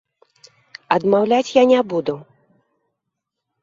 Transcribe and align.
Адмаўляць 0.95 1.53
я 1.61 1.69
не 1.75 1.79
буду. 1.95 2.19